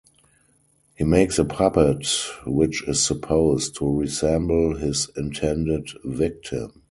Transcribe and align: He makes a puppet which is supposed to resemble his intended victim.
He 0.95 1.03
makes 1.03 1.37
a 1.37 1.45
puppet 1.45 2.07
which 2.47 2.81
is 2.87 3.05
supposed 3.05 3.75
to 3.77 3.87
resemble 3.99 4.73
his 4.75 5.09
intended 5.15 5.91
victim. 6.03 6.71